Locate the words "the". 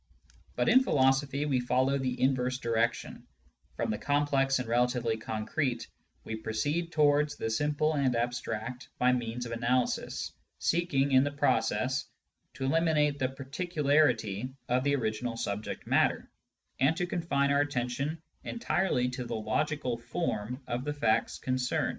1.99-2.19, 3.91-3.99, 7.35-7.51, 11.23-11.29, 13.19-13.29, 14.83-14.95, 19.25-19.35, 20.83-20.93